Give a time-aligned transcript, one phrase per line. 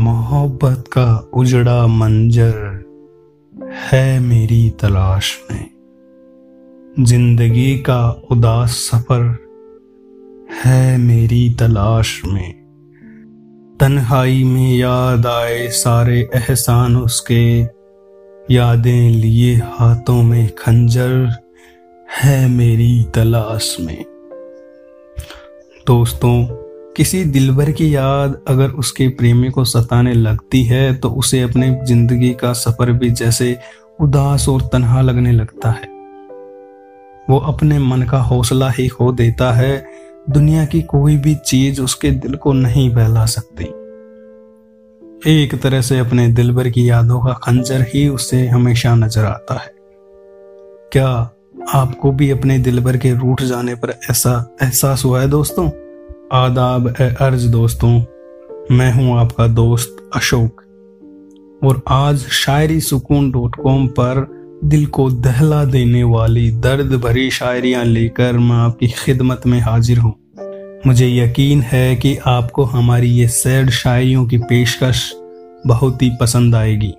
[0.00, 2.84] मोहब्बत का उजड़ा मंजर
[3.72, 5.70] है मेरी तलाश में।
[7.04, 9.38] ज़िंदगी का उदास सफ़र
[10.64, 12.52] है मेरी तलाश में।
[13.80, 17.60] तन्हाई में याद आए सारे एहसान उसके।
[18.54, 21.36] यादें लिए हाथों में खंजर
[22.22, 24.04] है मेरी तलाश में।
[25.86, 26.59] दोस्तों
[27.00, 32.32] किसी दिलबर की याद अगर उसके प्रेमी को सताने लगती है तो उसे अपने ज़िंदगी
[32.34, 33.58] का सफ़र भी जैसे
[34.00, 35.88] उदास और तनहा लगने लगता है।
[37.30, 39.86] वो अपने मन का हौसला ही खो देता है।
[40.30, 43.64] दुनिया की कोई भी चीज़ उसके दिल को नहीं बहला सकती।
[45.40, 49.74] एक तरह से अपने दिलबर की यादों का खंजर ही उसे हमेशा नज़र आता है।
[50.92, 51.36] क्या
[51.74, 55.70] आपको भी अपने दिलबर के रूठ जाने पर ऐसा एहसास हुआ है दोस्तों?
[56.32, 57.90] आदाब ए अर्ज़ दोस्तों,
[58.76, 60.60] मैं हूँ आपका दोस्त अशोक।
[61.64, 64.26] और आज शायरी सुकून डॉट कॉम पर
[64.64, 70.14] दिल को दहला देने वाली दर्द भरी शायरियाँ लेकर मैं आपकी खिदमत में हाजिर हूँ।
[70.86, 75.14] मुझे यकीन है कि आपको हमारी ये सैड शायरियों की पेशकश
[75.66, 76.94] बहुत ही पसंद आएगी।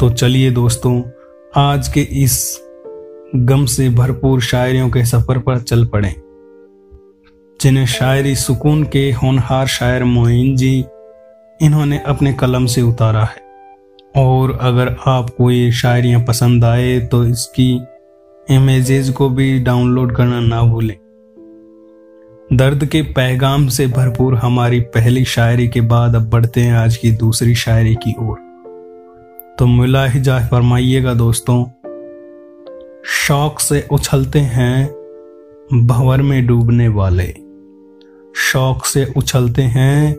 [0.00, 1.02] तो चलिए दोस्तों,
[1.56, 2.60] आज के इस
[3.36, 6.23] गम से भरपूर शायरियों के सफ़र पर चल पड़ें।
[7.64, 10.84] जिन्हें शायरी सुकून के होनहार शायर मोइन जी
[11.60, 13.42] इन्होंने अपने कलम से उतारा है।
[14.16, 17.80] और अगर आपको ये शायरियाँ पसंद आए तो इसकी
[18.50, 20.96] इमेजेस को भी डाउनलोड करना ना भूलें।
[22.52, 27.10] दर्द के पैगाम से भरपूर हमारी पहली शायरी के बाद अब बढ़ते हैं आज की
[27.10, 28.36] दूसरी शायरी की ओर।
[29.58, 31.64] तो मुलाहिजा फरमाइएगा दोस्तों,
[33.04, 34.86] शौक से उछलते हैं,
[35.86, 37.43] भंवर में डूबने वाले।
[38.54, 40.14] शौक से उछलते हैं,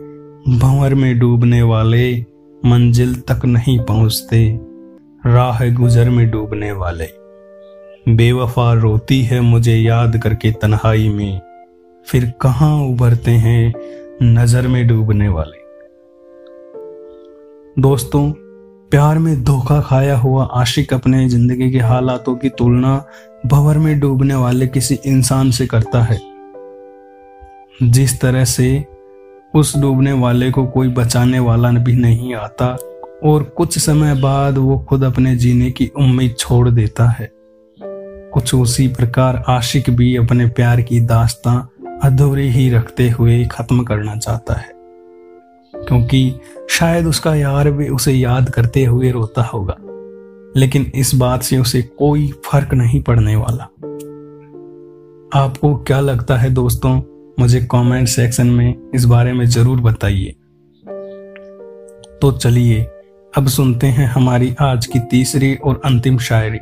[0.58, 2.12] भंवर में डूबने वाले
[2.62, 4.40] मंजिल तक नहीं पहुँचते,
[5.26, 7.06] राह गुजर में डूबने वाले।
[8.08, 11.40] बेवफा रोती है मुझे याद करके तन्हाई में,
[12.06, 13.72] फिर कहाँ उभरते हैं
[14.22, 15.64] नज़र में डूबने वाले।
[17.80, 18.30] दोस्तों,
[18.90, 22.96] प्यार में धोखा खाया हुआ आशिक अपने ज़िंदगी के हालातों की तुलना
[23.46, 26.20] भंवर में डूबने वाले किसी इंसान से करता है।
[27.82, 28.84] जिस तरह से
[29.54, 32.66] उस डूबने वाले को कोई बचाने वाला भी नहीं आता,
[33.24, 37.30] और कुछ समय बाद वो खुद अपने जीने की उम्मीद छोड़ देता है।
[38.32, 41.56] कुछ उसी प्रकार आशिक भी अपने प्यार की दास्तां
[42.02, 44.70] अधूरी ही रखते हुए खत्म करना चाहता है,
[45.74, 49.76] क्योंकि शायद उसका यार भी उसे याद करते हुए रोता होगा,
[50.60, 53.64] लेकिन इस बात से उसे कोई फ़र्क नहीं पड़ने वाला।
[55.32, 57.00] आपको क्या लगता है दोस्तों
[57.36, 60.34] मुझे कमेंट सेक्शन में इस बारे में ज़रूर बताइए।
[62.22, 62.82] तो चलिए,
[63.32, 66.58] अब सुनते हैं हमारी आज की तीसरी और अंतिम शायरी।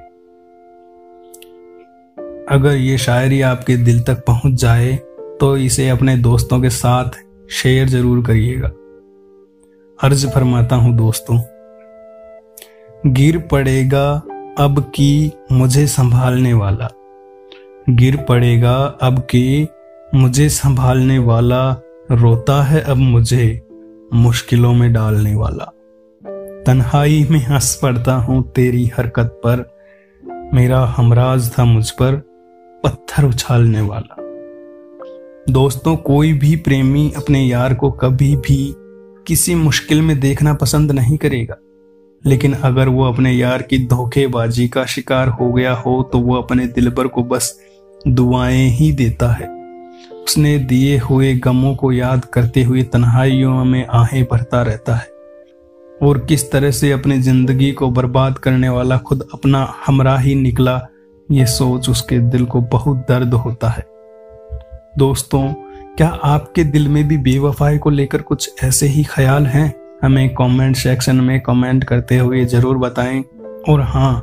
[2.49, 4.95] अगर ये शायरी आपके दिल तक पहुँच जाए
[5.41, 7.19] तो इसे अपने दोस्तों के साथ
[7.53, 8.69] शेयर ज़रूर करिएगा।
[9.99, 11.39] अर्ज़ फरमाता हूँ दोस्तों,
[13.07, 14.07] गिर पड़ेगा
[14.59, 16.89] अब की मुझे संभालने वाला।
[17.91, 19.69] गिर पड़ेगा अब की
[20.15, 21.73] मुझे संभालने वाला
[22.11, 23.63] रोता है अब मुझे
[24.15, 25.73] मुश्किलों में डालने वाला।
[26.67, 29.77] तन्हाई में हंस पड़ता हूँ तेरी हरकत पर।
[30.55, 32.15] मेरा हमराज था मुझ पर
[32.85, 34.17] पत्थर उछालने वाला।
[35.53, 38.75] दोस्तों, कोई भी प्रेमी अपने यार को कभी भी
[39.27, 41.57] किसी मुश्किल में देखना पसंद नहीं करेगा।
[42.27, 46.67] लेकिन अगर वो अपने यार की धोखेबाजी का शिकार हो गया हो तो वो अपने
[46.67, 47.61] दिल दिलबर को बस
[48.09, 49.64] दुआएँ ही देता है।
[50.25, 55.13] उसने दिए हुए गमों को याद करते हुए तन्हाइयों में आहें भरता रहता है।
[56.03, 60.81] और किस तरह से अपनी ज़िंदगी को बर्बाद करने वाला खुद अपना हमरा ही निकला,
[61.29, 63.85] ये सोच उसके दिल को बहुत दर्द होता है।
[64.99, 65.43] दोस्तों,
[65.97, 69.73] क्या आपके दिल में भी बेवफाई को लेकर कुछ ऐसे ही ख्याल हैं?
[70.03, 73.23] हमें कमेंट सेक्शन में कमेंट करते हुए ज़रूर बताएँ।
[73.69, 74.15] और हाँ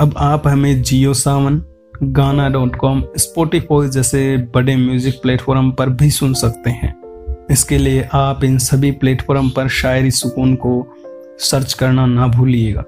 [0.00, 1.62] अब आप हमें जियो सावन
[2.02, 6.94] गाना डॉट कॉम स्पोटिफाई जैसे बड़े म्यूज़िक प्लेटफॉर्म पर भी सुन सकते हैं।
[7.50, 10.96] इसके लिए आप इन सभी प्लेटफॉर्म पर शायरी सुकून को
[11.38, 12.82] सर्च करना ना भूलिएगा।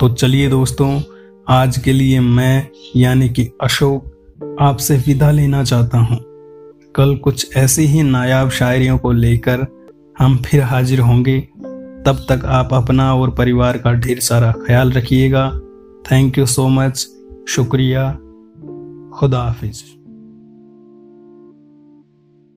[0.00, 1.00] तो चलिए दोस्तों,
[1.48, 4.12] आज के लिए मैं, यानी कि अशोक,
[4.60, 6.18] आपसे विदा लेना चाहता हूँ।
[6.94, 9.66] कल कुछ ऐसी ही नायाब शायरियों को लेकर
[10.18, 11.40] हम फिर हाजिर होंगे।
[12.06, 15.60] तब तक आप अपना और परिवार का ढेर सारा ख्याल रखिएगा।
[16.12, 17.08] थैंक यू सो मच
[17.47, 18.11] शुक्रिया
[19.13, 19.83] खुदा हाफिज़